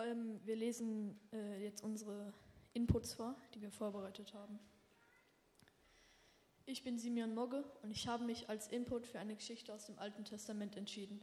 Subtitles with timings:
[0.00, 2.32] Ähm, wir lesen äh, jetzt unsere
[2.72, 4.58] Inputs vor, die wir vorbereitet haben.
[6.64, 9.98] Ich bin Simeon Mogge und ich habe mich als Input für eine Geschichte aus dem
[9.98, 11.20] Alten Testament entschieden.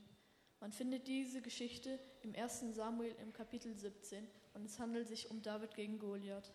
[0.59, 2.75] Man findet diese Geschichte im 1.
[2.75, 6.51] Samuel im Kapitel 17 und es handelt sich um David gegen Goliath.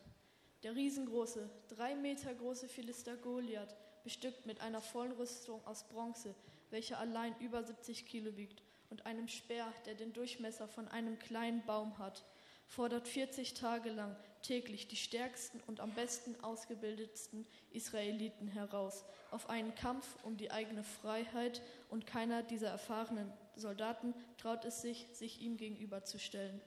[0.62, 6.34] Der riesengroße, drei Meter große Philister Goliath, bestückt mit einer vollen Rüstung aus Bronze,
[6.70, 8.62] welche allein über 70 Kilo wiegt,
[8.94, 12.24] und einem Speer, der den Durchmesser von einem kleinen Baum hat,
[12.68, 19.74] fordert 40 Tage lang täglich die stärksten und am besten ausgebildetsten Israeliten heraus auf einen
[19.74, 25.56] Kampf um die eigene Freiheit und keiner dieser erfahrenen Soldaten traut es sich, sich ihm
[25.56, 26.60] gegenüberzustellen.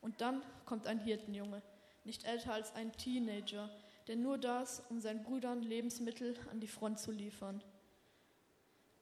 [0.00, 1.60] Und dann kommt ein Hirtenjunge,
[2.04, 3.68] nicht älter als ein Teenager,
[4.06, 7.62] der nur da ist, um seinen Brüdern Lebensmittel an die Front zu liefern.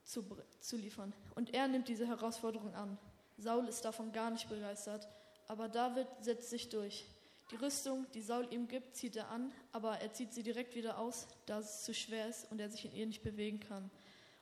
[0.08, 0.24] Zu,
[0.60, 1.12] zu liefern.
[1.34, 2.96] Und er nimmt diese Herausforderung an.
[3.36, 5.06] Saul ist davon gar nicht begeistert,
[5.48, 7.04] aber David setzt sich durch.
[7.50, 10.98] Die Rüstung, die Saul ihm gibt, zieht er an, aber er zieht sie direkt wieder
[10.98, 13.90] aus, da es zu schwer ist und er sich in ihr nicht bewegen kann.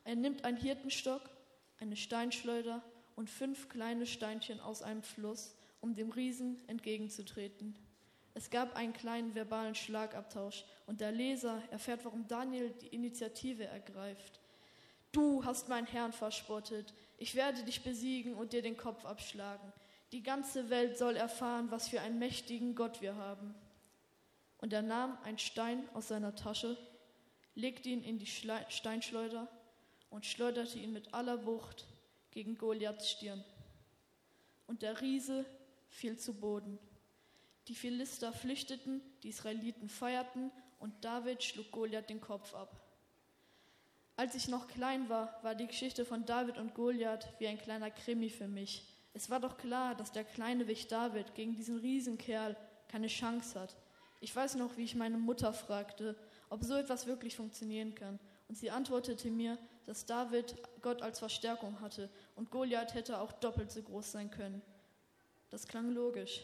[0.05, 1.23] Er nimmt einen Hirtenstock,
[1.81, 2.81] eine Steinschleuder
[3.17, 7.75] und fünf kleine Steinchen aus einem Fluss, um dem Riesen entgegenzutreten.
[8.35, 14.39] Es gab einen kleinen verbalen Schlagabtausch und der Leser erfährt, warum Daniel die Initiative ergreift.
[15.17, 16.93] Du hast meinen Herrn verspottet.
[17.17, 19.73] Ich werde dich besiegen und dir den Kopf abschlagen.
[20.13, 23.55] Die ganze Welt soll erfahren, was für einen mächtigen Gott wir haben.
[24.59, 26.77] Und er nahm einen Stein aus seiner Tasche,
[27.55, 29.49] legte ihn in die Steinschleuder
[30.11, 31.87] und schleuderte ihn mit aller Wucht
[32.31, 33.43] gegen Goliaths Stirn.
[34.67, 35.47] Und der Riese
[35.89, 36.79] fiel zu Boden.
[37.69, 42.86] Die Philister flüchteten, die Israeliten feierten und David schlug Goliath den Kopf ab.
[44.19, 47.91] Als ich noch klein war, war die Geschichte von David und Goliath wie ein kleiner
[47.91, 48.83] Krimi für mich.
[49.13, 52.57] Es war doch klar, dass der kleine Wicht David gegen diesen Riesenkerl
[52.89, 53.77] keine Chance hat.
[54.21, 56.17] Ich weiß noch, wie ich meine Mutter fragte,
[56.49, 58.19] ob so etwas wirklich funktionieren kann.
[58.49, 63.71] Und sie antwortete mir, dass David Gott als Verstärkung hatte und Goliath hätte auch doppelt
[63.71, 64.63] so groß sein können.
[65.51, 66.43] Das klang logisch.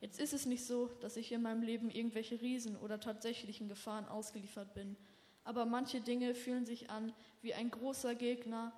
[0.00, 4.06] Jetzt ist es nicht so, dass ich in meinem Leben irgendwelche Riesen oder tatsächlichen Gefahren
[4.06, 4.96] ausgeliefert bin.
[5.44, 7.12] Aber manche Dinge fühlen sich an
[7.42, 8.72] wie ein großer Gegner,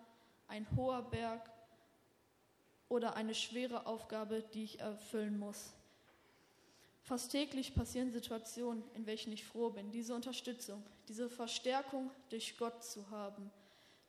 [0.49, 1.51] ein hoher Berg
[2.89, 5.73] oder eine schwere Aufgabe, die ich erfüllen muss.
[7.03, 12.83] Fast täglich passieren Situationen, in welchen ich froh bin, diese Unterstützung, diese Verstärkung durch Gott
[12.83, 13.51] zu haben.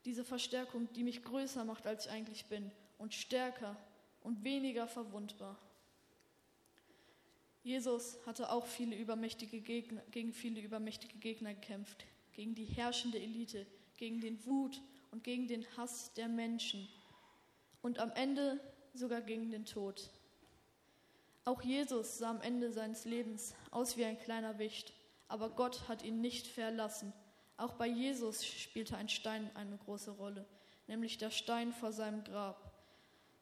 [0.05, 3.75] Diese Verstärkung, die mich größer macht, als ich eigentlich bin und stärker
[4.21, 5.57] und weniger verwundbar.
[7.63, 12.05] Jesus hatte auch viele übermächtige Gegner, gegen viele übermächtige Gegner gekämpft,
[12.37, 13.65] gegen die herrschende Elite,
[13.97, 16.87] gegen den Wut und gegen den Hass der Menschen
[17.81, 18.59] und am Ende
[18.93, 20.11] sogar gegen den Tod.
[21.45, 24.93] Auch Jesus sah am Ende seines Lebens aus wie ein kleiner Wicht,
[25.27, 27.11] aber Gott hat ihn nicht verlassen.
[27.57, 30.45] Auch bei Jesus spielte ein Stein eine große Rolle,
[30.85, 32.71] nämlich der Stein vor seinem Grab.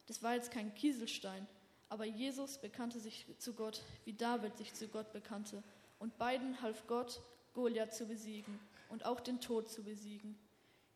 [0.06, 1.46] Das war jetzt kein Kieselstein,
[1.90, 5.62] aber Jesus bekannte sich zu Gott, wie David sich zu Gott bekannte.
[5.98, 7.20] Und beiden half Gott,
[7.52, 8.58] Goliath zu besiegen
[8.88, 10.38] und auch den Tod zu besiegen.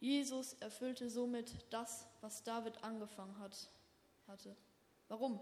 [0.01, 3.71] Jesus erfüllte somit das, was David angefangen hat,
[4.27, 4.57] hatte.
[5.09, 5.41] Warum?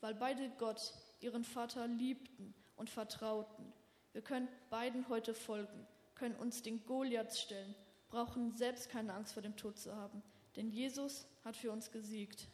[0.00, 3.72] Weil beide Gott, ihren Vater, liebten und vertrauten.
[4.12, 7.74] Wir können beiden heute folgen, können uns den Goliath stellen,
[8.08, 10.22] brauchen selbst keine Angst vor dem Tod zu haben,
[10.56, 12.48] denn Jesus hat für uns gesiegt.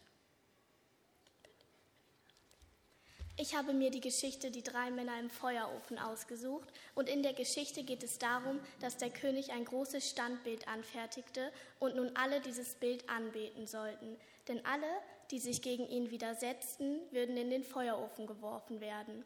[3.35, 7.83] Ich habe mir die Geschichte Die drei Männer im Feuerofen ausgesucht und in der Geschichte
[7.83, 13.09] geht es darum, dass der König ein großes Standbild anfertigte und nun alle dieses Bild
[13.09, 14.17] anbeten sollten.
[14.47, 14.87] Denn alle,
[15.31, 19.25] die sich gegen ihn widersetzten, würden in den Feuerofen geworfen werden.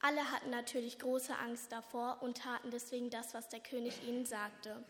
[0.00, 4.84] Alle hatten natürlich große Angst davor und taten deswegen das, was der König ihnen sagte.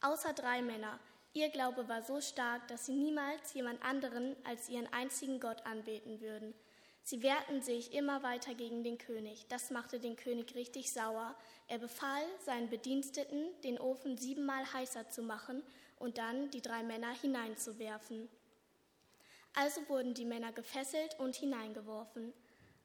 [0.00, 0.98] Außer drei Männer.
[1.32, 6.20] Ihr Glaube war so stark, dass sie niemals jemand anderen als ihren einzigen Gott anbeten
[6.20, 6.54] würden.
[7.06, 9.44] Sie wehrten sich immer weiter gegen den König.
[9.48, 11.36] Das machte den König richtig sauer.
[11.68, 15.62] Er befahl seinen Bediensteten, den Ofen siebenmal heißer zu machen
[15.98, 18.26] und dann die drei Männer hineinzuwerfen.
[19.52, 22.32] Also wurden die Männer gefesselt und hineingeworfen.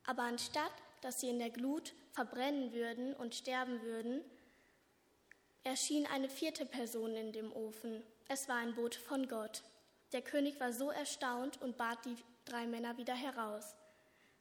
[0.05, 4.21] Aber anstatt, dass sie in der Glut verbrennen würden und sterben würden,
[5.63, 8.03] erschien eine vierte Person in dem Ofen.
[8.27, 9.63] Es war ein Bote von Gott.
[10.11, 13.75] Der König war so erstaunt und bat die drei Männer wieder heraus.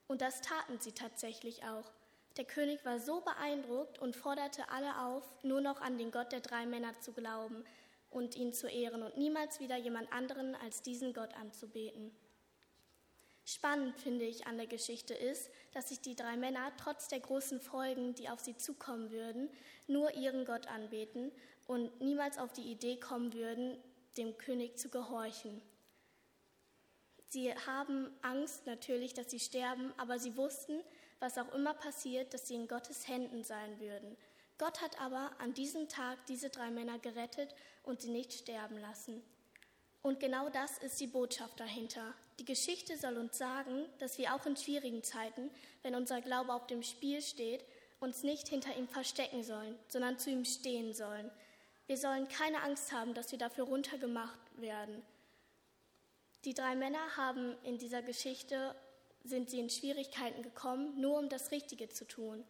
[0.08, 1.90] Und das taten sie tatsächlich auch.
[2.36, 6.40] Der König war so beeindruckt und forderte alle auf, nur noch an den Gott der
[6.40, 7.64] drei Männer zu glauben
[8.10, 12.10] und ihn zu ehren und niemals wieder jemand anderen als diesen Gott anzubeten.
[13.44, 17.60] Spannend finde ich an der Geschichte ist, dass sich die drei Männer trotz der großen
[17.60, 19.48] Folgen, die auf sie zukommen würden,
[19.86, 21.32] nur ihren Gott anbeten
[21.66, 23.78] und niemals auf die Idee kommen würden,
[24.16, 25.62] dem König zu gehorchen.
[27.28, 30.80] Sie haben Angst natürlich, dass sie sterben, aber sie wussten,
[31.20, 34.16] was auch immer passiert, dass sie in Gottes Händen sein würden.
[34.56, 39.22] Gott hat aber an diesem Tag diese drei Männer gerettet und sie nicht sterben lassen.
[40.02, 42.14] Und genau das ist die Botschaft dahinter.
[42.38, 45.50] Die Geschichte soll uns sagen, dass wir auch in schwierigen Zeiten,
[45.82, 47.64] wenn unser Glaube auf dem Spiel steht,
[48.00, 51.30] uns nicht hinter ihm verstecken sollen, sondern zu ihm stehen sollen.
[51.86, 55.02] Wir sollen keine Angst haben, dass wir dafür runtergemacht werden.
[56.44, 58.74] Die drei Männer haben in dieser Geschichte,
[59.24, 62.44] sind sie in Schwierigkeiten gekommen, nur um das Richtige zu tun.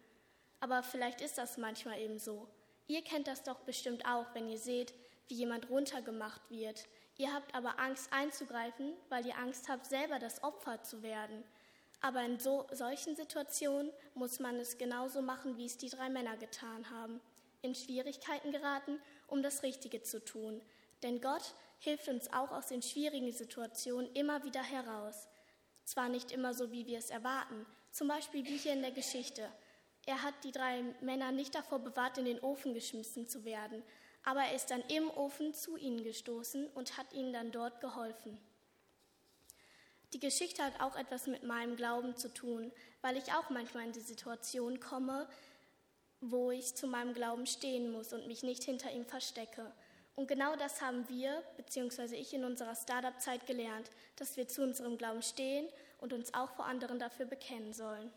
[0.59, 2.47] Aber vielleicht ist das manchmal eben so.
[2.87, 4.93] Ihr kennt das doch bestimmt auch, wenn ihr seht,
[5.27, 6.87] wie jemand runtergemacht wird,
[7.19, 11.43] Ihr habt aber Angst einzugreifen, weil ihr Angst habt, selber das Opfer zu werden.
[11.99, 16.37] Aber in so, solchen Situationen muss man es genauso machen, wie es die drei Männer
[16.37, 17.19] getan haben.
[17.61, 20.61] In Schwierigkeiten geraten, um das Richtige zu tun.
[21.03, 25.27] Denn Gott hilft uns auch aus den schwierigen Situationen immer wieder heraus.
[25.85, 29.49] Zwar nicht immer so, wie wir es erwarten, zum Beispiel wie hier in der Geschichte.
[30.05, 33.83] Er hat die drei Männer nicht davor bewahrt, in den Ofen geschmissen zu werden,
[34.23, 38.37] aber er ist dann im Ofen zu ihnen gestoßen und hat ihnen dann dort geholfen.
[40.13, 42.71] Die Geschichte hat auch etwas mit meinem Glauben zu tun,
[43.01, 45.27] weil ich auch manchmal in die Situation komme,
[46.19, 49.71] wo ich zu meinem Glauben stehen muss und mich nicht hinter ihm verstecke.
[50.15, 54.97] Und genau das haben wir, beziehungsweise ich in unserer Startup-Zeit gelernt, dass wir zu unserem
[54.97, 55.67] Glauben stehen
[55.99, 58.11] und uns auch vor anderen dafür bekennen sollen.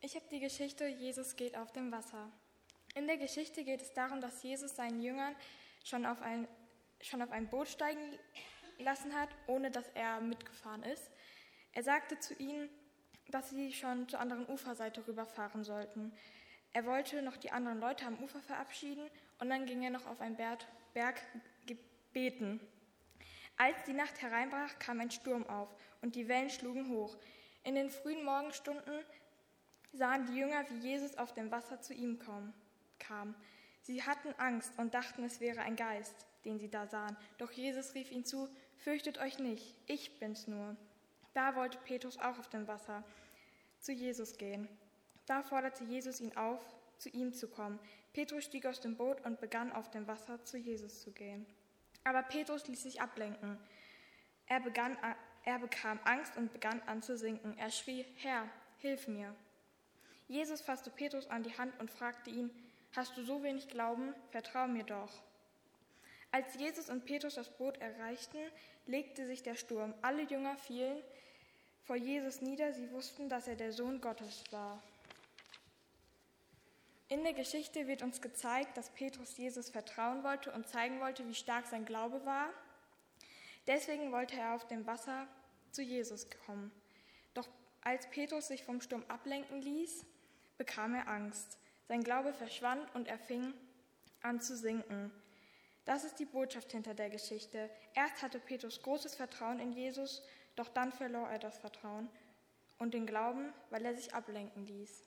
[0.00, 2.30] Ich habe die Geschichte Jesus geht auf dem Wasser.
[2.94, 5.34] In der Geschichte geht es darum, dass Jesus seinen Jüngern
[5.84, 6.46] schon auf ein,
[7.00, 8.18] schon auf ein Boot steigen
[8.78, 11.10] lassen hat, ohne dass er mitgefahren ist.
[11.72, 12.68] Er sagte zu ihnen,
[13.28, 16.12] dass sie schon zur anderen Uferseite rüberfahren sollten.
[16.72, 19.08] Er wollte noch die anderen Leute am Ufer verabschieden
[19.38, 20.64] und dann ging er noch auf einen Berg,
[20.94, 21.20] Berg
[22.12, 22.60] beten.
[23.56, 27.16] Als die Nacht hereinbrach, kam ein Sturm auf und die Wellen schlugen hoch.
[27.64, 29.00] In den frühen Morgenstunden
[29.92, 32.52] sahen die Jünger, wie Jesus auf dem Wasser zu ihm kam
[32.98, 33.34] kam.
[33.82, 37.16] Sie hatten Angst und dachten, es wäre ein Geist, den sie da sahen.
[37.38, 40.76] Doch Jesus rief ihnen zu, fürchtet euch nicht, ich bin's nur.
[41.34, 43.04] Da wollte Petrus auch auf dem Wasser
[43.78, 44.68] zu Jesus gehen.
[45.26, 46.60] Da forderte Jesus ihn auf,
[46.98, 47.78] zu ihm zu kommen.
[48.12, 51.46] Petrus stieg aus dem Boot und begann auf dem Wasser zu Jesus zu gehen.
[52.04, 53.58] Aber Petrus ließ sich ablenken.
[54.46, 54.96] Er, begann,
[55.44, 57.58] er bekam Angst und begann an zu sinken.
[57.58, 59.34] Er schrie, Herr, hilf mir.
[60.28, 62.50] Jesus fasste Petrus an die Hand und fragte ihn,
[62.94, 64.14] Hast du so wenig Glauben?
[64.30, 65.12] Vertrau mir doch.
[66.30, 68.38] Als Jesus und Petrus das Boot erreichten,
[68.86, 69.94] legte sich der Sturm.
[70.02, 71.02] Alle Jünger fielen
[71.84, 72.72] vor Jesus nieder.
[72.72, 74.82] Sie wussten, dass er der Sohn Gottes war.
[77.08, 81.34] In der Geschichte wird uns gezeigt, dass Petrus Jesus vertrauen wollte und zeigen wollte, wie
[81.34, 82.48] stark sein Glaube war.
[83.68, 85.28] Deswegen wollte er auf dem Wasser
[85.70, 86.72] zu Jesus kommen.
[87.34, 87.48] Doch
[87.82, 90.04] als Petrus sich vom Sturm ablenken ließ,
[90.58, 91.58] bekam er Angst.
[91.86, 93.54] Sein Glaube verschwand und er fing
[94.22, 95.12] an zu sinken.
[95.84, 97.70] Das ist die Botschaft hinter der Geschichte.
[97.94, 100.24] Erst hatte Petrus großes Vertrauen in Jesus,
[100.56, 102.08] doch dann verlor er das Vertrauen
[102.78, 105.04] und den Glauben, weil er sich ablenken ließ.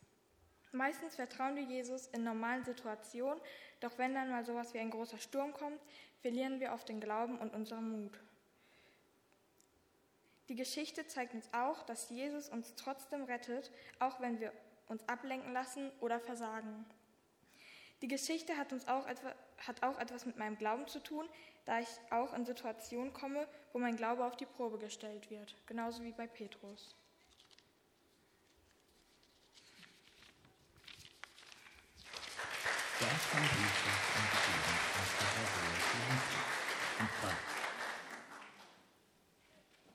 [0.71, 3.41] Meistens vertrauen wir Jesus in normalen Situationen,
[3.79, 5.81] doch wenn dann mal sowas wie ein großer Sturm kommt,
[6.21, 8.19] verlieren wir oft den Glauben und unseren Mut.
[10.47, 14.51] Die Geschichte zeigt uns auch, dass Jesus uns trotzdem rettet, auch wenn wir
[14.87, 16.85] uns ablenken lassen oder versagen.
[18.01, 21.27] Die Geschichte hat, uns auch etwa, hat auch etwas mit meinem Glauben zu tun,
[21.65, 26.03] da ich auch in Situationen komme, wo mein Glaube auf die Probe gestellt wird, genauso
[26.03, 26.95] wie bei Petrus.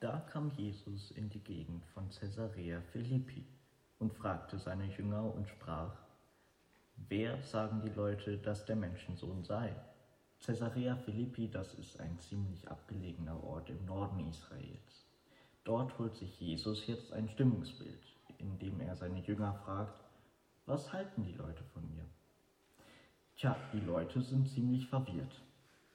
[0.01, 3.45] Da kam Jesus in die Gegend von Caesarea Philippi
[3.99, 5.93] und fragte seine Jünger und sprach,
[6.97, 9.77] Wer sagen die Leute, dass der Menschensohn sei?
[10.41, 15.05] Caesarea Philippi, das ist ein ziemlich abgelegener Ort im Norden Israels.
[15.65, 18.03] Dort holt sich Jesus jetzt ein Stimmungsbild,
[18.39, 20.03] indem er seine Jünger fragt,
[20.65, 22.07] was halten die Leute von mir?
[23.37, 25.43] Tja, die Leute sind ziemlich verwirrt.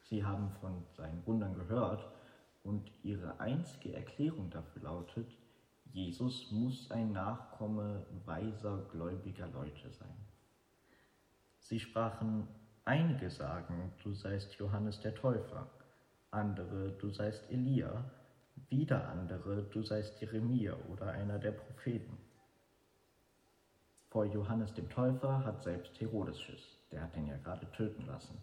[0.01, 2.05] Sie haben von seinen Wundern gehört
[2.63, 5.31] und ihre einzige Erklärung dafür lautet,
[5.85, 10.15] Jesus muss ein Nachkomme weiser, gläubiger Leute sein.
[11.59, 12.47] Sie sprachen,
[12.85, 15.69] einige sagen, du seist Johannes der Täufer,
[16.31, 18.03] andere, du seist Elia,
[18.67, 22.17] Wieder andere, du seist Jeremia oder einer der Propheten.
[24.09, 28.37] Vor Johannes dem Täufer hat selbst Herodes Schiss, der hat ihn ja gerade töten lassen.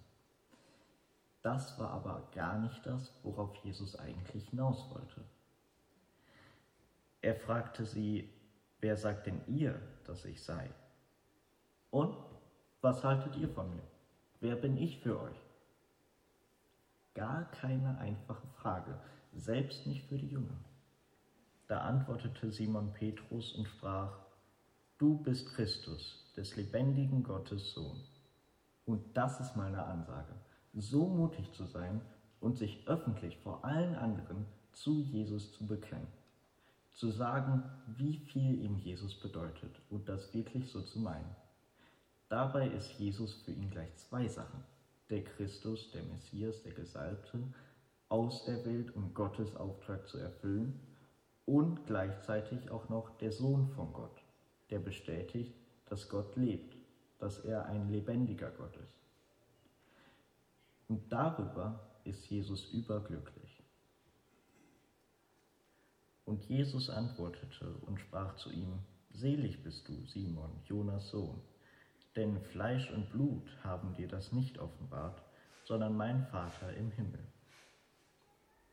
[1.43, 5.25] Das war aber gar nicht das, worauf Jesus eigentlich hinaus wollte.
[7.21, 8.33] Er fragte sie,
[8.81, 10.71] wer sagt denn ihr, dass ich sei?
[11.91, 12.17] Und
[12.81, 13.83] was haltet ihr von mir?
[14.41, 15.41] Wer bin ich für euch?
[17.15, 19.01] Gar keine einfache Frage,
[19.33, 20.59] selbst nicht für die Jünger.
[21.67, 24.26] Da antwortete Simon Petrus und sprach,
[24.99, 28.01] Du bist Christus, des lebendigen Gottes Sohn.
[28.87, 30.33] Und das ist meine Ansage,
[30.73, 32.01] so mutig zu sein
[32.41, 36.09] und sich öffentlich vor allen anderen zu Jesus zu bekennen.
[36.95, 37.63] Zu sagen,
[37.99, 41.37] wie viel ihm Jesus bedeutet und das wirklich so zu meinen.
[42.31, 44.65] Dabei ist Jesus für ihn gleich zwei Sachen.
[45.11, 47.39] Der Christus, der Messias, der Gesalbte,
[48.09, 50.81] auserwählt, um Gottes Auftrag zu erfüllen
[51.45, 54.16] und gleichzeitig auch noch der Sohn von Gott,
[54.71, 55.55] der bestätigt,
[55.87, 56.77] dass Gott lebt,
[57.19, 58.99] dass er ein lebendiger Gott ist.
[60.89, 63.63] Und darüber ist Jesus überglücklich.
[66.25, 68.81] Und Jesus antwortete und sprach zu ihm,
[69.11, 71.41] Selig bist du, Simon, Jonas Sohn,
[72.17, 75.23] denn Fleisch und Blut haben dir das nicht offenbart,
[75.65, 77.27] sondern mein Vater im Himmel.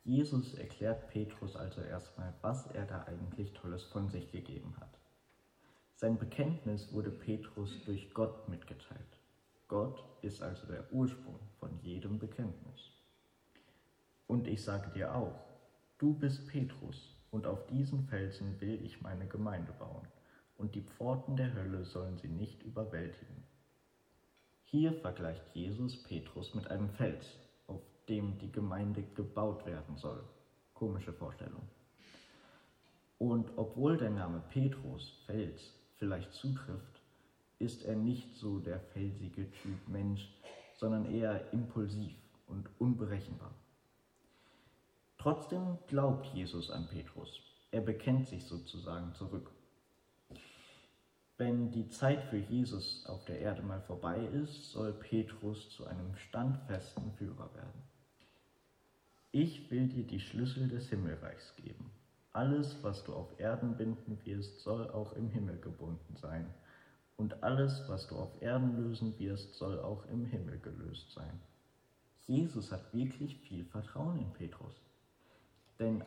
[0.04, 4.98] Jesus erklärt Petrus also erstmal, was er da eigentlich Tolles von sich gegeben hat.
[5.96, 9.20] Sein Bekenntnis wurde Petrus durch Gott mitgeteilt.
[9.68, 12.90] Gott ist also der Ursprung von jedem Bekenntnis.
[14.26, 15.38] Und ich sage dir auch,
[15.98, 20.06] du bist Petrus, und auf diesen Felsen will ich meine Gemeinde bauen,
[20.56, 23.44] und die Pforten der Hölle sollen sie nicht überwältigen.
[24.64, 27.38] Hier vergleicht Jesus Petrus mit einem Fels,
[28.08, 30.22] dem die Gemeinde gebaut werden soll.
[30.74, 31.68] Komische Vorstellung.
[33.18, 35.72] Und obwohl der Name Petrus, Fels,
[36.04, 37.00] vielleicht zutrifft,
[37.58, 40.28] ist er nicht so der felsige Typ Mensch,
[40.74, 42.12] sondern eher impulsiv
[42.46, 43.54] und unberechenbar.
[45.16, 47.40] Trotzdem glaubt Jesus an Petrus.
[47.70, 49.50] Er bekennt sich sozusagen zurück.
[51.38, 56.14] Wenn die Zeit für Jesus auf der Erde mal vorbei ist, soll Petrus zu einem
[56.16, 57.82] standfesten Führer werden.
[59.32, 61.90] Ich will dir die Schlüssel des Himmelreichs geben.
[62.34, 66.52] Alles, was du auf Erden binden wirst, soll auch im Himmel gebunden sein.
[67.16, 71.40] Und alles, was du auf Erden lösen wirst, soll auch im Himmel gelöst sein.
[72.26, 74.74] Jesus hat wirklich viel Vertrauen in Petrus.
[75.78, 76.02] Denn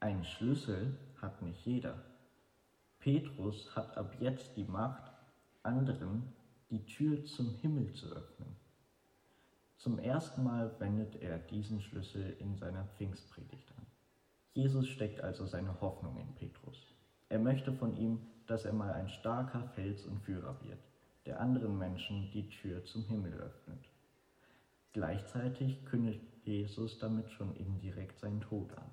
[0.00, 2.02] ein Schlüssel hat nicht jeder.
[2.98, 5.12] Petrus hat ab jetzt die Macht,
[5.62, 6.32] anderen
[6.70, 8.56] die Tür zum Himmel zu öffnen.
[9.76, 13.79] Zum ersten Mal wendet er diesen Schlüssel in seiner Pfingstpredigt an.
[14.52, 16.94] Jesus steckt also seine Hoffnung in Petrus.
[17.28, 20.80] Er möchte von ihm, dass er mal ein starker Fels und Führer wird,
[21.24, 23.88] der anderen Menschen die Tür zum Himmel öffnet.
[24.92, 28.90] Gleichzeitig kündigt Jesus damit schon indirekt seinen Tod an.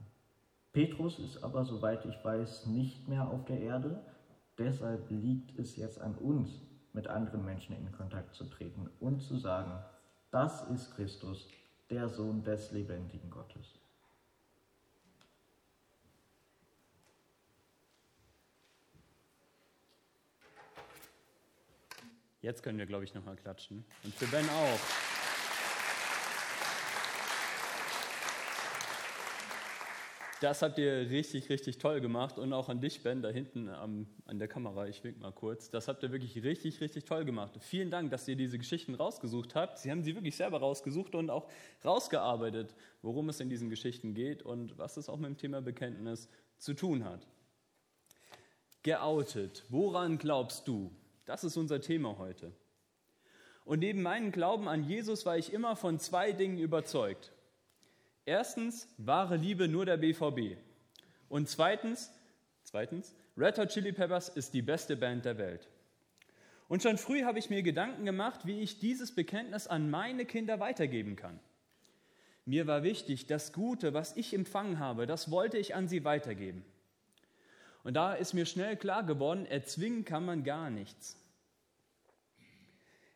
[0.73, 3.99] Petrus ist aber, soweit ich weiß, nicht mehr auf der Erde.
[4.59, 6.51] Deshalb liegt es jetzt an uns,
[6.93, 9.71] mit anderen Menschen in Kontakt zu treten und zu sagen,
[10.29, 11.47] das ist Christus,
[11.89, 13.79] der Sohn des lebendigen Gottes.
[22.47, 23.83] Jetzt können wir, glaube ich, nochmal klatschen.
[24.05, 24.79] Und für Ben auch.
[30.39, 34.07] Das habt ihr richtig, richtig toll gemacht und auch an dich, Ben, da hinten am,
[34.23, 35.69] an der Kamera, ich wink mal kurz.
[35.71, 37.51] Das habt ihr wirklich richtig, richtig toll gemacht.
[37.59, 39.79] Vielen Dank, dass ihr diese Geschichten rausgesucht habt.
[39.79, 41.49] Sie haben sie wirklich selber rausgesucht und auch
[41.83, 46.29] rausgearbeitet, worum es in diesen Geschichten geht und was es auch mit dem Thema Bekenntnis
[46.59, 47.27] zu tun hat.
[48.83, 49.65] Geoutet.
[49.67, 50.93] Woran glaubst du?
[51.27, 52.53] Das ist unser Thema heute.
[53.65, 57.33] Und neben meinem Glauben an Jesus war ich immer von zwei Dingen überzeugt.
[58.25, 60.57] Erstens, wahre Liebe nur der BVB.
[61.27, 62.13] Und zweitens,
[62.63, 65.67] zweitens, Red Hot Chili Peppers ist die beste Band der Welt.
[66.69, 70.61] Und schon früh habe ich mir Gedanken gemacht, wie ich dieses Bekenntnis an meine Kinder
[70.61, 71.41] weitergeben kann.
[72.45, 76.63] Mir war wichtig, das Gute, was ich empfangen habe, das wollte ich an sie weitergeben.
[77.87, 81.15] Und da ist mir schnell klar geworden, erzwingen kann man gar nichts.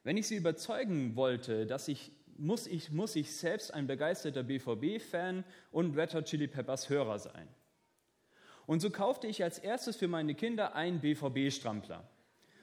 [0.06, 5.44] Wenn ich sie überzeugen wollte, dass ich muss ich, muss ich selbst ein begeisterter BVB-Fan
[5.72, 7.50] und Red Hot Chili Peppers Hörer sein.
[8.66, 12.10] Und so kaufte ich als erstes für meine Kinder einen BVB-Strampler.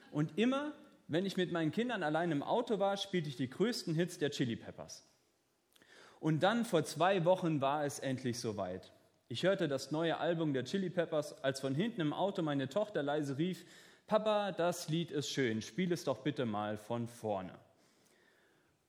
[0.09, 0.73] Und immer,
[1.07, 4.31] wenn ich mit meinen Kindern allein im Auto war, spielte ich die größten Hits der
[4.31, 5.07] Chili Peppers.
[6.19, 8.91] Und dann vor zwei Wochen war es endlich soweit.
[9.31, 13.03] Ich hörte das neue Album der Chili Peppers, als von hinten im Auto meine Tochter
[13.03, 13.63] leise rief,
[14.07, 17.53] Papa, das Lied ist schön, spiel es doch bitte mal von vorne.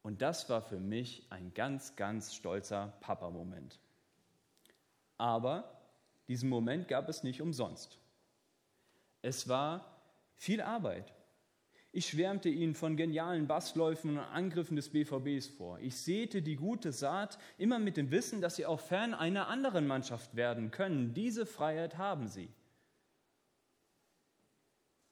[0.02, 3.78] Und das war für mich ein ganz, ganz stolzer Papa-Moment.
[5.18, 5.78] Aber
[6.26, 7.98] diesen Moment gab es nicht umsonst.
[9.20, 10.00] Es war
[10.36, 11.12] viel Arbeit.
[11.92, 15.80] Ich schwärmte ihnen von genialen Bassläufen und Angriffen des BVBs vor.
[15.80, 19.88] Ich säte die gute Saat immer mit dem Wissen, dass sie auch fern einer anderen
[19.88, 21.14] Mannschaft werden können.
[21.14, 22.48] Diese Freiheit haben sie.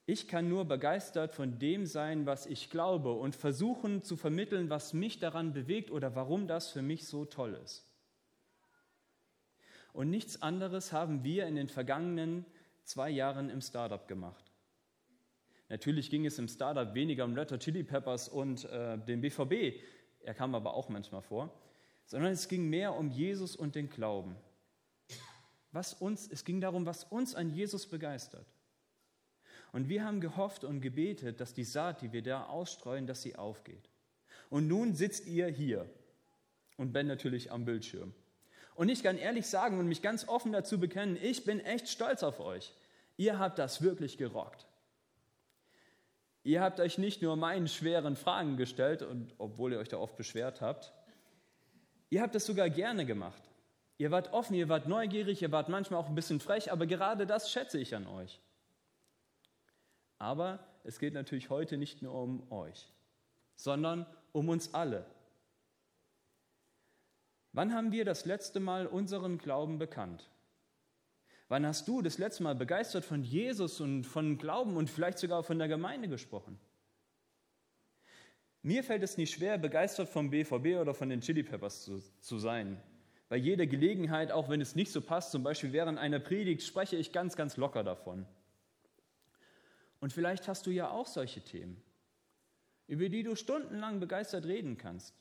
[0.07, 4.95] Ich kann nur begeistert von dem sein, was ich glaube und versuchen zu vermitteln, was
[4.95, 7.85] mich daran bewegt oder warum das für mich so toll ist.
[9.93, 12.47] Und nichts anderes haben wir in den vergangenen
[12.85, 14.48] zwei Jahren im Startup gemacht.
[15.69, 19.81] Natürlich ging es im Startup weniger um Red Chili Peppers und äh, den BVB,
[20.21, 21.53] er kam aber auch manchmal vor,
[22.07, 24.37] sondern es ging mehr um Jesus und den Glauben.
[25.73, 28.47] Was uns, es ging darum, was uns an Jesus begeistert.
[29.73, 33.37] Und wir haben gehofft und gebetet, dass die Saat, die wir da ausstreuen, dass sie
[33.37, 33.91] aufgeht.
[34.49, 35.87] Und nun sitzt ihr hier
[36.79, 38.15] und Ben natürlich am Bildschirm.
[38.75, 42.23] Und ich kann ehrlich sagen und mich ganz offen dazu bekennen, ich bin echt stolz
[42.23, 42.73] auf euch.
[43.17, 44.68] Ihr habt das wirklich gerockt.
[46.49, 50.17] Ihr habt euch nicht nur meinen schweren Fragen gestellt, und obwohl ihr euch da oft
[50.17, 50.95] beschwert habt,
[52.09, 53.43] ihr habt es sogar gerne gemacht.
[53.99, 57.27] Ihr wart offen, ihr wart neugierig, ihr wart manchmal auch ein bisschen frech, aber gerade
[57.27, 58.41] das schätze ich an euch.
[60.17, 62.89] Aber es geht natürlich heute nicht nur um euch,
[63.55, 65.05] sondern um uns alle.
[67.53, 70.31] Wann haben wir das letzte Mal unseren Glauben bekannt?
[71.49, 75.43] Wann hast du das letzte Mal begeistert von Jesus und von Glauben und vielleicht sogar
[75.43, 76.59] von der Gemeinde gesprochen?
[78.63, 82.39] Mir fällt es nicht schwer, begeistert vom BVB oder von den Chili Peppers zu, zu
[82.39, 82.79] sein.
[83.31, 86.97] Bei jeder Gelegenheit, auch wenn es nicht so passt, zum Beispiel während einer Predigt, spreche
[86.97, 88.27] ich ganz, ganz locker davon.
[90.01, 91.83] Und vielleicht hast du ja auch solche Themen,
[92.87, 95.15] über die du stundenlang begeistert reden kannst.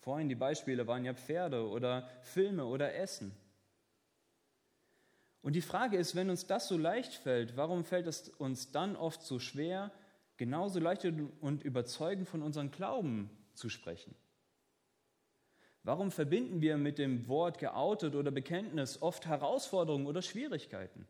[0.00, 3.32] Vorhin die Beispiele waren ja Pferde oder Filme oder Essen.
[5.42, 8.96] Und die Frage ist, wenn uns das so leicht fällt, warum fällt es uns dann
[8.96, 9.92] oft so schwer,
[10.36, 14.14] genauso leicht und überzeugend von unserem Glauben zu sprechen?
[15.84, 21.06] Warum verbinden wir mit dem Wort geoutet oder Bekenntnis oft Herausforderungen oder Schwierigkeiten?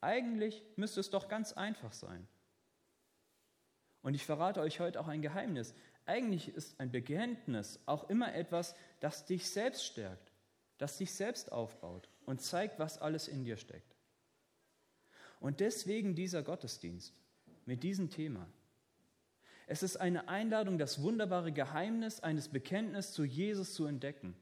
[0.00, 2.28] Eigentlich müsste es doch ganz einfach sein.
[4.02, 5.74] Und ich verrate euch heute auch ein Geheimnis.
[6.04, 10.30] Eigentlich ist ein Bekenntnis auch immer etwas, das dich selbst stärkt,
[10.76, 13.96] das dich selbst aufbaut und zeigt, was alles in dir steckt.
[15.40, 17.12] Und deswegen dieser Gottesdienst
[17.66, 18.46] mit diesem Thema.
[19.66, 24.34] Es ist eine Einladung, das wunderbare Geheimnis eines Bekenntnisses zu Jesus zu entdecken.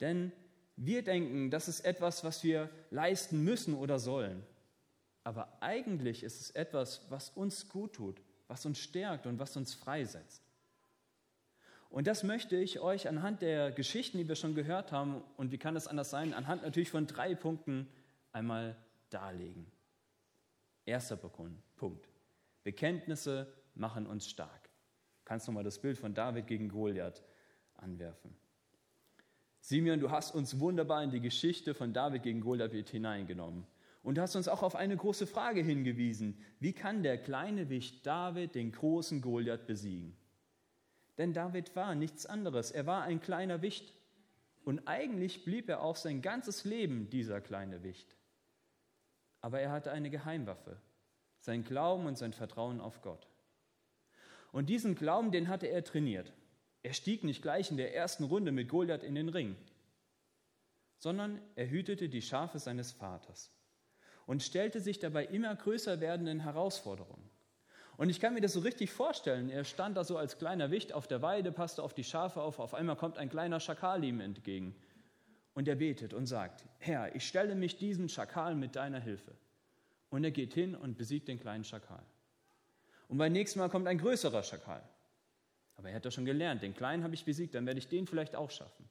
[0.00, 0.32] Denn
[0.76, 4.42] wir denken, das ist etwas, was wir leisten müssen oder sollen.
[5.24, 9.74] Aber eigentlich ist es etwas, was uns gut tut, was uns stärkt und was uns
[9.74, 10.45] freisetzt.
[11.90, 15.58] Und das möchte ich euch anhand der Geschichten, die wir schon gehört haben, und wie
[15.58, 17.88] kann es anders sein, anhand natürlich von drei Punkten
[18.32, 18.76] einmal
[19.10, 19.66] darlegen.
[20.84, 22.08] Erster Punkt.
[22.64, 24.64] Bekenntnisse machen uns stark.
[24.64, 27.22] Du kannst nochmal das Bild von David gegen Goliath
[27.74, 28.36] anwerfen.
[29.60, 33.66] Simeon, du hast uns wunderbar in die Geschichte von David gegen Goliath hineingenommen.
[34.02, 36.40] Und du hast uns auch auf eine große Frage hingewiesen.
[36.60, 40.16] Wie kann der kleine Wicht David den großen Goliath besiegen?
[41.18, 42.70] Denn David war nichts anderes.
[42.70, 43.92] Er war ein kleiner Wicht.
[44.64, 48.16] Und eigentlich blieb er auch sein ganzes Leben dieser kleine Wicht.
[49.40, 50.76] Aber er hatte eine Geheimwaffe,
[51.38, 53.28] sein Glauben und sein Vertrauen auf Gott.
[54.52, 56.32] Und diesen Glauben, den hatte er trainiert.
[56.82, 59.56] Er stieg nicht gleich in der ersten Runde mit Goliath in den Ring,
[60.98, 63.52] sondern er hütete die Schafe seines Vaters
[64.26, 67.30] und stellte sich dabei immer größer werdenden Herausforderungen.
[67.96, 69.48] Und ich kann mir das so richtig vorstellen.
[69.48, 72.58] Er stand da so als kleiner Wicht auf der Weide, passte auf die Schafe auf.
[72.58, 74.74] Auf einmal kommt ein kleiner Schakal ihm entgegen.
[75.54, 79.32] Und er betet und sagt, Herr, ich stelle mich diesen Schakal mit deiner Hilfe.
[80.10, 82.02] Und er geht hin und besiegt den kleinen Schakal.
[83.08, 84.82] Und beim nächsten Mal kommt ein größerer Schakal.
[85.76, 88.06] Aber er hat ja schon gelernt, den kleinen habe ich besiegt, dann werde ich den
[88.06, 88.88] vielleicht auch schaffen.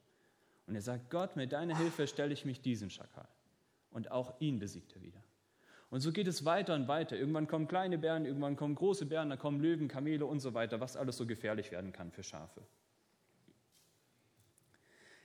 [0.68, 3.28] Und er sagt, Gott, mit deiner Hilfe stelle ich mich diesen Schakal.
[3.92, 5.22] Und auch ihn besiegt er wieder.
[5.96, 7.16] Und so geht es weiter und weiter.
[7.16, 10.82] Irgendwann kommen kleine Bären, irgendwann kommen große Bären, dann kommen Löwen, Kamele und so weiter,
[10.82, 12.60] was alles so gefährlich werden kann für Schafe.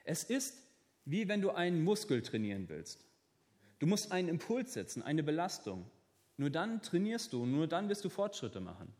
[0.05, 0.63] Es ist
[1.05, 3.05] wie wenn du einen Muskel trainieren willst.
[3.81, 5.91] Du musst einen Impuls setzen, eine Belastung.
[6.37, 8.95] Nur dann trainierst du, nur dann wirst du Fortschritte machen.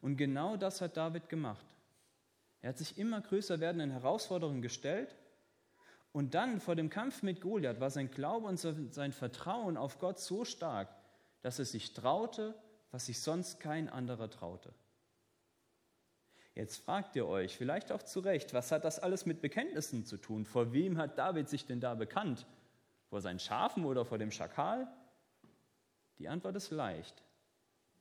[0.00, 1.66] Und genau das hat David gemacht.
[2.60, 5.16] Er hat sich immer größer werdenden Herausforderungen gestellt
[6.12, 10.18] Und dann vor dem Kampf mit Goliath war sein Glaube und sein Vertrauen auf Gott
[10.18, 10.88] so stark,
[11.42, 12.54] dass er sich traute,
[12.90, 14.72] was sich sonst kein anderer traute.
[16.54, 20.16] Jetzt fragt ihr euch, vielleicht auch zu Recht, was hat das alles mit Bekenntnissen zu
[20.16, 20.44] tun?
[20.44, 22.46] Vor wem hat David sich denn da bekannt?
[23.10, 24.88] Vor seinen Schafen oder vor dem Schakal?
[26.18, 27.22] Die Antwort ist leicht.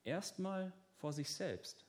[0.04, 1.86] Erstmal vor sich selbst.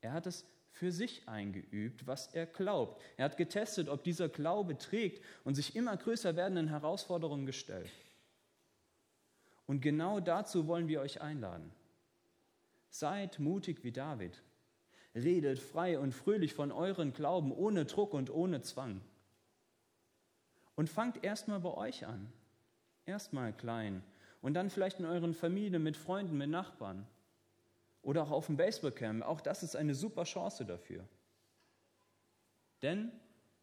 [0.00, 0.46] Er hat es
[0.80, 3.02] für sich eingeübt, was er glaubt.
[3.18, 7.90] Er hat getestet, ob dieser Glaube trägt und sich immer größer werdenden Herausforderungen gestellt.
[9.66, 11.70] Und genau dazu wollen wir euch einladen.
[12.88, 14.42] Seid mutig wie David.
[15.14, 19.02] Redet frei und fröhlich von euren Glauben, ohne Druck und ohne Zwang.
[20.76, 22.32] Und fangt erstmal bei euch an.
[23.04, 24.02] Erstmal klein.
[24.40, 27.06] Und dann vielleicht in euren Familien, mit Freunden, mit Nachbarn.
[28.02, 29.24] Oder auch auf dem Baseballcamp.
[29.24, 31.06] Auch das ist eine super Chance dafür.
[32.82, 33.12] Denn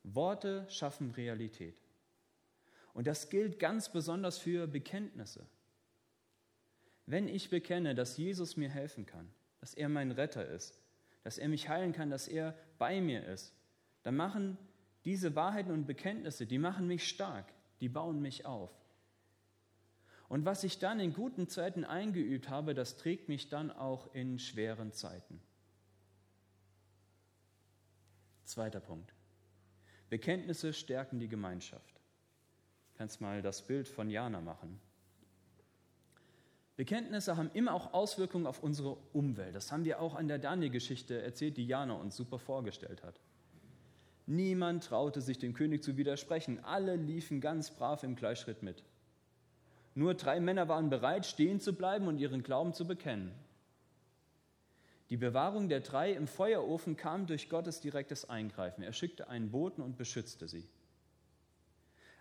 [0.03, 1.75] Worte schaffen Realität.
[2.93, 5.45] Und das gilt ganz besonders für Bekenntnisse.
[7.05, 10.81] Wenn ich bekenne, dass Jesus mir helfen kann, dass er mein Retter ist,
[11.23, 13.53] dass er mich heilen kann, dass er bei mir ist,
[14.03, 14.57] dann machen
[15.05, 17.45] diese Wahrheiten und Bekenntnisse, die machen mich stark,
[17.79, 18.71] die bauen mich auf.
[20.29, 24.39] Und was ich dann in guten Zeiten eingeübt habe, das trägt mich dann auch in
[24.39, 25.41] schweren Zeiten.
[28.43, 29.13] Zweiter Punkt.
[30.09, 32.01] Bekenntnisse stärken die Gemeinschaft.
[32.97, 34.79] Kannst mal das Bild von Jana machen.
[36.77, 39.55] Bekenntnisse haben immer auch Auswirkungen auf unsere Umwelt.
[39.55, 43.19] Das haben wir auch an der Daniel-Geschichte erzählt, die Jana uns super vorgestellt hat.
[44.27, 46.63] Niemand traute sich dem König zu widersprechen.
[46.63, 48.83] Alle liefen ganz brav im Gleichschritt mit.
[49.97, 53.33] Nur drei Männer waren bereit, stehen zu bleiben und ihren Glauben zu bekennen.
[55.09, 58.83] Die Bewahrung der drei im Feuerofen kam durch Gottes direktes Eingreifen.
[58.83, 60.69] Er schickte einen Boten und beschützte sie.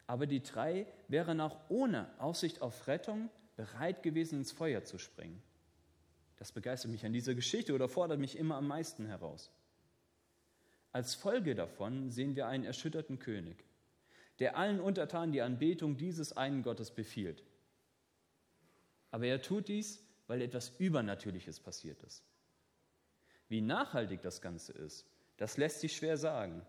[0.06, 5.42] Aber die drei wären auch ohne Aussicht auf Rettung bereit gewesen, ins Feuer zu springen.
[6.38, 9.50] Das begeistert mich an dieser Geschichte oder fordert mich immer am meisten heraus.
[10.92, 13.66] Als Folge davon sehen wir einen erschütterten König,
[14.38, 17.42] der allen Untertanen die Anbetung dieses einen Gottes befiehlt.
[19.10, 22.24] Aber er tut dies, weil etwas Übernatürliches passiert ist.
[23.48, 26.64] Wie nachhaltig das Ganze ist, das lässt sich schwer sagen.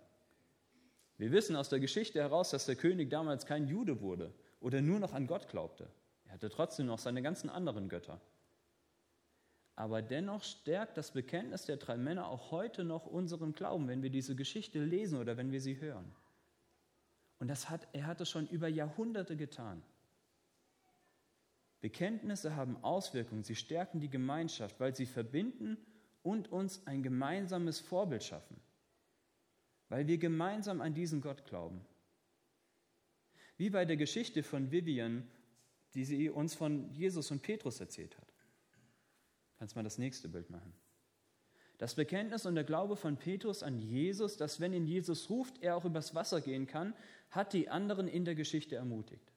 [1.18, 5.00] Wir wissen aus der Geschichte heraus, dass der König damals kein Jude wurde oder nur
[5.00, 5.90] noch an Gott glaubte.
[6.26, 8.22] Er hatte trotzdem noch seine ganzen anderen Götter.
[9.76, 14.10] Aber dennoch stärkt das Bekenntnis der drei Männer auch heute noch unseren Glauben, wenn wir
[14.10, 16.14] diese Geschichte lesen oder wenn wir sie hören.
[17.40, 19.84] Und das hat, er hat es schon über Jahrhunderte getan.
[21.82, 25.78] Bekenntnisse haben Auswirkungen, sie stärken die Gemeinschaft, weil sie verbinden
[26.24, 28.60] und uns ein gemeinsames Vorbild schaffen,
[29.90, 31.86] weil wir gemeinsam an diesen Gott glauben.
[33.58, 35.28] Wie bei der Geschichte von Vivian,
[35.94, 38.34] die sie uns von Jesus und Petrus erzählt hat.
[39.58, 40.74] Kannst mal das nächste Bild machen.
[41.78, 45.76] Das Bekenntnis und der Glaube von Petrus an Jesus, dass wenn ihn Jesus ruft, er
[45.76, 46.96] auch übers Wasser gehen kann,
[47.30, 49.32] hat die anderen in der Geschichte ermutigt.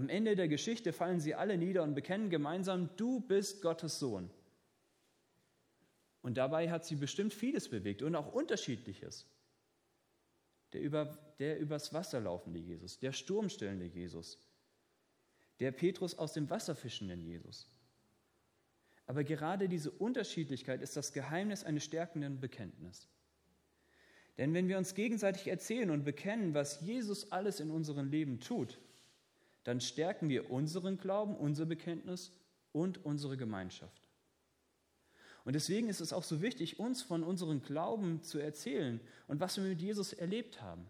[0.00, 4.30] Am Ende der Geschichte fallen sie alle nieder und bekennen gemeinsam, du bist Gottes Sohn.
[6.22, 9.26] Und dabei hat sie bestimmt vieles bewegt und auch unterschiedliches.
[10.72, 14.38] Der, über, der übers Wasser laufende Jesus, der sturmstillende Jesus,
[15.58, 17.68] der Petrus aus dem Wasser fischende Jesus.
[19.04, 23.06] Aber gerade diese Unterschiedlichkeit ist das Geheimnis eines stärkenden Bekenntnisses.
[24.38, 28.78] Denn wenn wir uns gegenseitig erzählen und bekennen, was Jesus alles in unserem Leben tut,
[29.64, 32.32] dann stärken wir unseren Glauben, unser Bekenntnis
[32.72, 34.08] und unsere Gemeinschaft.
[35.44, 39.56] Und deswegen ist es auch so wichtig, uns von unserem Glauben zu erzählen und was
[39.56, 40.86] wir mit Jesus erlebt haben.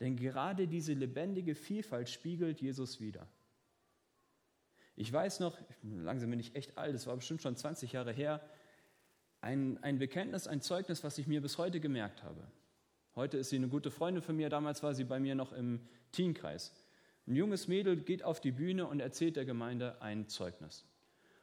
[0.00, 3.26] Denn gerade diese lebendige Vielfalt spiegelt Jesus wieder.
[4.96, 8.40] Ich weiß noch, langsam bin ich echt alt, das war bestimmt schon 20 Jahre her,
[9.40, 12.46] ein, ein Bekenntnis, ein Zeugnis, was ich mir bis heute gemerkt habe.
[13.14, 15.80] Heute ist sie eine gute Freundin von mir, damals war sie bei mir noch im
[16.12, 16.72] Teenkreis.
[17.26, 20.84] Ein junges Mädel geht auf die Bühne und erzählt der Gemeinde ein Zeugnis.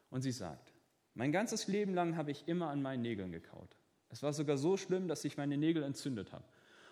[0.10, 0.74] Und sie sagt,
[1.16, 3.76] mein ganzes Leben lang habe ich immer an meinen Nägeln gekaut.
[4.10, 6.44] Es war sogar so schlimm, dass ich meine Nägel entzündet habe.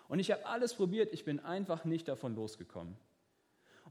[0.08, 2.96] Und ich habe alles probiert, ich bin einfach nicht davon losgekommen.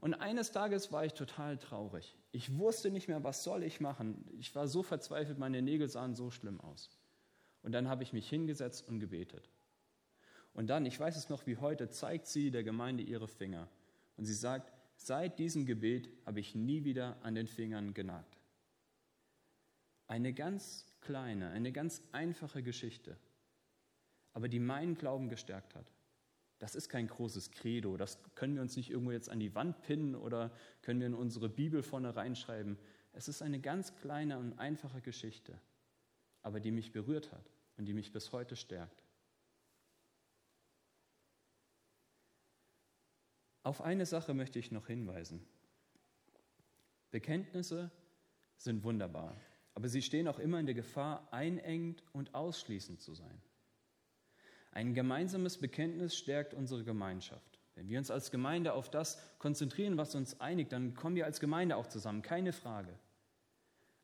[0.00, 2.16] Und eines Tages war ich total traurig.
[2.32, 4.24] Ich wusste nicht mehr, was soll ich machen.
[4.38, 6.90] Ich war so verzweifelt, meine Nägel sahen so schlimm aus.
[7.62, 9.50] Und dann habe ich mich hingesetzt und gebetet.
[10.54, 13.68] Und dann, ich weiß es noch wie heute, zeigt sie der Gemeinde ihre Finger.
[14.16, 18.36] Und sie sagt, Seit diesem Gebet habe ich nie wieder an den Fingern genagt.
[20.06, 23.16] Eine ganz kleine, eine ganz einfache Geschichte,
[24.34, 25.90] aber die meinen Glauben gestärkt hat.
[26.58, 27.96] Das ist kein großes Credo.
[27.96, 31.14] Das können wir uns nicht irgendwo jetzt an die Wand pinnen oder können wir in
[31.14, 32.76] unsere Bibel vorne reinschreiben.
[33.14, 35.58] Es ist eine ganz kleine und einfache Geschichte,
[36.42, 39.02] aber die mich berührt hat und die mich bis heute stärkt.
[43.70, 45.46] Auf eine Sache möchte ich noch hinweisen.
[47.12, 47.92] Bekenntnisse
[48.56, 49.36] sind wunderbar,
[49.74, 53.40] aber sie stehen auch immer in der Gefahr, einengend und ausschließend zu sein.
[54.72, 57.60] Ein gemeinsames Bekenntnis stärkt unsere Gemeinschaft.
[57.76, 61.38] Wenn wir uns als Gemeinde auf das konzentrieren, was uns einigt, dann kommen wir als
[61.38, 62.98] Gemeinde auch zusammen, keine Frage.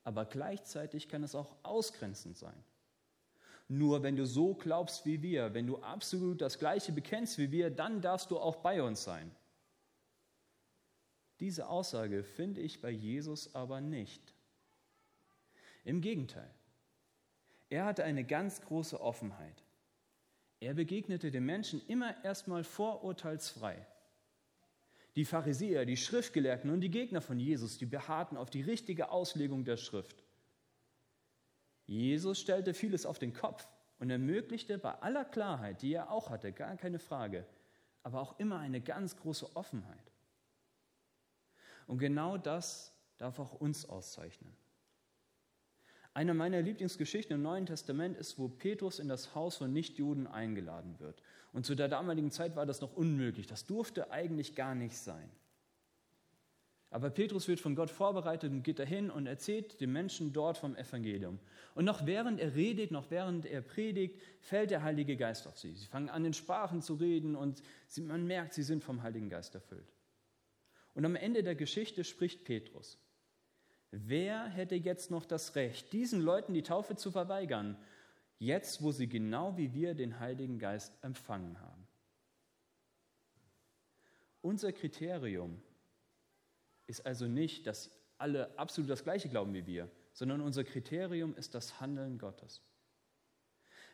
[0.05, 2.62] Aber gleichzeitig kann es auch ausgrenzend sein.
[3.66, 7.70] Nur wenn du so glaubst wie wir, wenn du absolut das Gleiche bekennst wie wir,
[7.70, 9.33] dann darfst du auch bei uns sein.
[11.40, 14.35] Diese Aussage finde ich bei Jesus aber nicht.
[15.85, 16.51] Im Gegenteil,
[17.68, 19.62] er hatte eine ganz große Offenheit.
[20.61, 23.87] Er begegnete den Menschen immer erstmal vorurteilsfrei.
[25.14, 29.64] Die Pharisäer, die Schriftgelehrten und die Gegner von Jesus, die beharrten auf die richtige Auslegung
[29.64, 30.22] der Schrift.
[31.87, 33.68] Jesus stellte vieles auf den Kopf
[33.99, 37.46] und ermöglichte bei aller Klarheit, die er auch hatte, gar keine Frage,
[38.03, 40.12] aber auch immer eine ganz große Offenheit.
[41.87, 44.53] Und genau das darf auch uns auszeichnen.
[46.14, 50.99] Eine meiner Lieblingsgeschichten im Neuen Testament ist, wo Petrus in das Haus von Nichtjuden eingeladen
[50.99, 51.22] wird.
[51.53, 53.46] Und zu der damaligen Zeit war das noch unmöglich.
[53.46, 55.31] Das durfte eigentlich gar nicht sein.
[56.90, 60.77] Aber Petrus wird von Gott vorbereitet und geht dahin und erzählt den Menschen dort vom
[60.77, 61.38] Evangelium.
[61.75, 65.75] Und noch während er redet, noch während er predigt, fällt der Heilige Geist auf sie.
[65.75, 67.62] Sie fangen an, in Sprachen zu reden und
[67.99, 69.95] man merkt, sie sind vom Heiligen Geist erfüllt.
[70.96, 72.98] Und am Ende der Geschichte spricht Petrus.
[73.90, 77.76] Wer hätte jetzt noch das Recht, diesen Leuten die Taufe zu verweigern,
[78.38, 81.87] jetzt wo sie genau wie wir den Heiligen Geist empfangen haben?
[84.40, 85.61] Unser Kriterium
[86.87, 91.54] ist also nicht, dass alle absolut das Gleiche glauben wie wir, sondern unser Kriterium ist
[91.54, 92.62] das Handeln Gottes.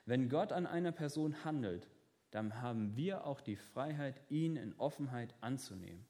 [0.06, 1.90] Wenn Gott an einer Person handelt,
[2.30, 6.06] dann haben wir auch die Freiheit, ihn in Offenheit anzunehmen.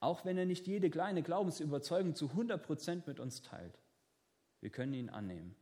[0.00, 3.78] Auch wenn er nicht jede kleine Glaubensüberzeugung zu 100 Prozent mit uns teilt.
[4.60, 5.56] Wir können ihn annehmen.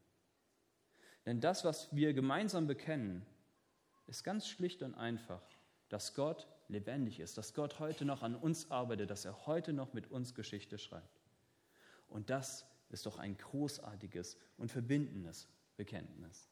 [1.27, 3.25] Denn das, was wir gemeinsam bekennen,
[4.07, 5.43] ist ganz schlicht und einfach,
[5.89, 9.93] dass Gott lebendig ist, dass Gott heute noch an uns arbeitet, dass er heute noch
[9.93, 11.21] mit uns Geschichte schreibt.
[12.09, 16.49] Und das ist doch ein großartiges und verbindendes Bekenntnis.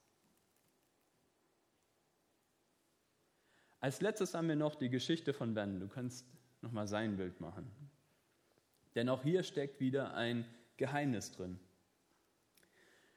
[3.80, 5.80] Als letztes haben wir noch die Geschichte von Ben.
[5.80, 6.24] Du kannst
[6.62, 7.70] nochmal sein Bild machen.
[8.94, 10.44] Denn auch hier steckt wieder ein
[10.77, 11.59] Geheimnis drin.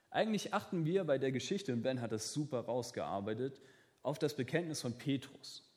[0.10, 3.60] Eigentlich achten wir bei der Geschichte, und Ben hat das super rausgearbeitet,
[4.02, 5.70] auf das Bekenntnis von Petrus.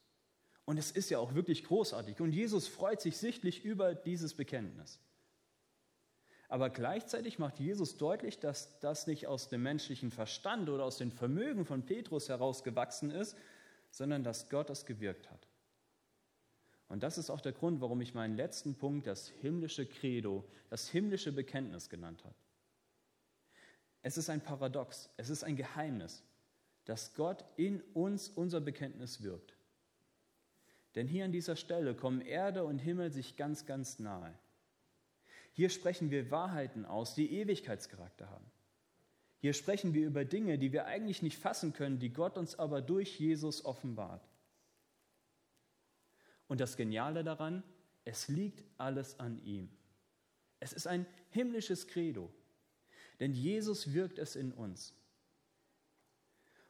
[0.65, 2.21] Und es ist ja auch wirklich großartig.
[2.21, 5.01] Und Jesus freut sich sichtlich über dieses Bekenntnis.
[6.49, 11.11] Aber gleichzeitig macht Jesus deutlich, dass das nicht aus dem menschlichen Verstand oder aus dem
[11.11, 13.37] Vermögen von Petrus herausgewachsen ist,
[13.91, 15.48] sondern dass Gott es gewirkt hat.
[16.89, 20.89] Und das ist auch der Grund, warum ich meinen letzten Punkt das himmlische Credo, das
[20.89, 22.35] himmlische Bekenntnis genannt habe.
[24.03, 26.23] Es ist ein Paradox, es ist ein Geheimnis,
[26.87, 29.55] dass Gott in uns unser Bekenntnis wirkt.
[30.95, 34.33] Denn hier an dieser Stelle kommen Erde und Himmel sich ganz, ganz nahe.
[35.53, 38.47] Hier sprechen wir Wahrheiten aus, die Ewigkeitscharakter haben.
[39.41, 42.81] Hier sprechen wir über Dinge, die wir eigentlich nicht fassen können, die Gott uns aber
[42.81, 44.28] durch Jesus offenbart.
[46.49, 47.63] Und das Geniale daran,
[48.05, 49.69] es liegt alles an ihm.
[50.61, 52.33] Es ist ein himmlisches Credo,
[53.21, 54.95] denn Jesus wirkt es in uns.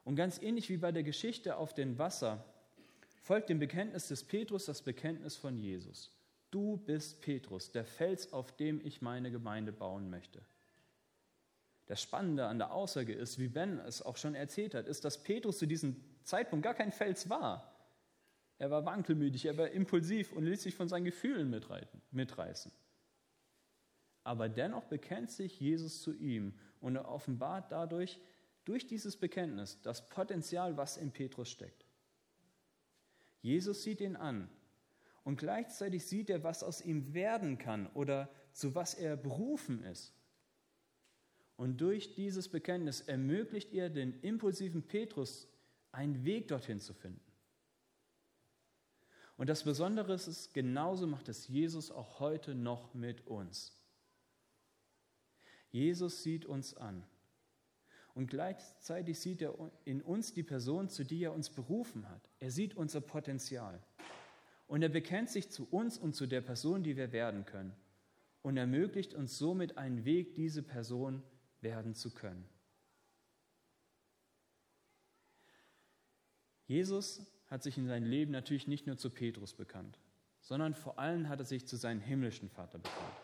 [0.05, 2.45] Und ganz ähnlich wie bei der Geschichte auf dem Wasser
[3.23, 6.11] folgt dem Bekenntnis des Petrus das Bekenntnis von Jesus.
[6.51, 10.41] Du bist Petrus, der Fels, auf dem ich meine Gemeinde bauen möchte.
[11.87, 15.23] Das Spannende an der Aussage ist, wie Ben es auch schon erzählt hat, ist, dass
[15.23, 17.78] Petrus zu diesem Zeitpunkt gar kein Fels war.
[18.59, 21.49] Er war wankelmütig, er war impulsiv und ließ sich von seinen Gefühlen
[22.11, 22.73] mitreißen.
[24.25, 28.21] Aber dennoch bekennt sich Jesus zu ihm und er offenbart dadurch,
[28.64, 31.87] durch dieses Bekenntnis, das Potenzial, was in Petrus steckt.
[33.40, 34.51] Jesus sieht ihn an
[35.25, 40.12] und gleichzeitig sieht er, was aus ihm werden kann oder zu was er berufen ist.
[41.57, 45.49] Und durch dieses Bekenntnis ermöglicht er den impulsiven Petrus
[45.92, 47.28] einen Weg dorthin zu finden.
[49.38, 53.72] Und das Besondere ist, genauso macht es Jesus auch heute noch mit uns.
[55.70, 57.05] Jesus sieht uns an.
[58.14, 62.29] Und gleichzeitig sieht er in uns die Person, zu die er uns berufen hat.
[62.40, 63.81] Er sieht unser Potenzial.
[64.66, 67.77] Und er bekennt sich zu uns und zu der Person, die wir werden können.
[68.42, 71.22] Und ermöglicht uns somit einen Weg, diese Person
[71.61, 72.48] werden zu können.
[76.66, 79.99] Jesus hat sich in seinem Leben natürlich nicht nur zu Petrus bekannt,
[80.41, 83.17] sondern vor allem hat er sich zu seinem himmlischen Vater bekannt.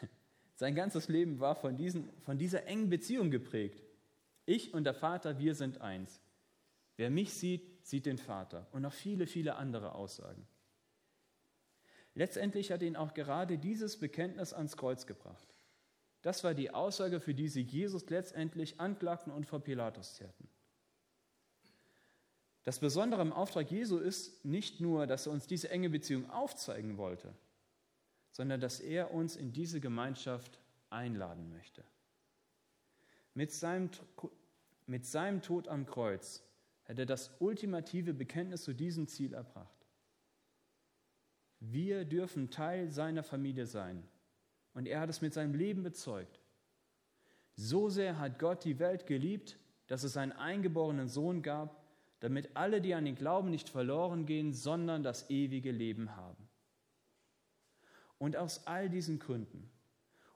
[0.54, 3.82] Sein ganzes Leben war von, diesen, von dieser engen Beziehung geprägt.
[4.46, 6.20] Ich und der Vater, wir sind eins.
[6.96, 8.68] Wer mich sieht, sieht den Vater.
[8.70, 10.46] Und noch viele, viele andere Aussagen.
[12.14, 15.54] Letztendlich hat ihn auch gerade dieses Bekenntnis ans Kreuz gebracht.
[16.22, 20.48] Das war die Aussage, für die sie Jesus letztendlich anklagten und vor Pilatus zerrten.
[22.64, 26.96] Das Besondere im Auftrag Jesu ist nicht nur, dass er uns diese enge Beziehung aufzeigen
[26.96, 27.34] wollte,
[28.30, 31.84] sondern dass er uns in diese Gemeinschaft einladen möchte.
[33.34, 33.90] Mit seinem,
[34.86, 36.42] mit seinem Tod am Kreuz
[36.86, 39.86] hat er das ultimative Bekenntnis zu diesem Ziel erbracht.
[41.60, 44.02] Wir dürfen Teil seiner Familie sein
[44.72, 46.40] und er hat es mit seinem Leben bezeugt.
[47.56, 51.83] So sehr hat Gott die Welt geliebt, dass es seinen eingeborenen Sohn gab,
[52.24, 56.48] damit alle, die an den Glauben nicht verloren gehen, sondern das ewige Leben haben.
[58.16, 59.70] Und aus all diesen Gründen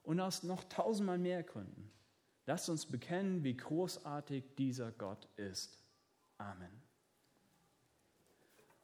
[0.03, 1.89] und aus noch tausendmal mehr Gründen,
[2.45, 5.79] lasst uns bekennen, wie großartig dieser Gott ist.
[6.37, 6.69] Amen.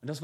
[0.01, 0.23] Und das